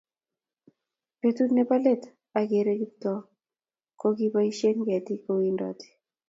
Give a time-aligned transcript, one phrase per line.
[1.19, 2.01] betut nebo let
[2.39, 3.19] ageere Kiptoo
[3.99, 5.87] ko kiboisien ketik kowendoti